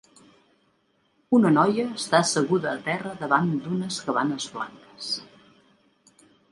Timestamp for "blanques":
4.57-5.15